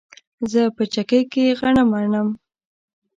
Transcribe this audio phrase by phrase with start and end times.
[0.51, 2.29] زه په چکۍ کې غنم اڼم